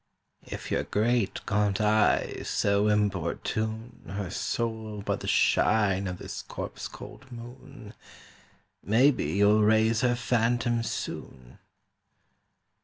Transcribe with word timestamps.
"If 0.47 0.71
your 0.71 0.81
great 0.85 1.41
gaunt 1.45 1.79
eyes 1.79 2.49
so 2.49 2.87
importune 2.87 4.01
Her 4.07 4.31
soul 4.31 5.03
by 5.03 5.17
the 5.17 5.27
shine 5.27 6.07
of 6.07 6.17
this 6.17 6.41
corpse 6.41 6.87
cold 6.87 7.31
moon, 7.31 7.93
Maybe 8.81 9.25
you'll 9.25 9.61
raise 9.61 10.01
her 10.01 10.15
phantom 10.15 10.81
soon!" 10.81 11.59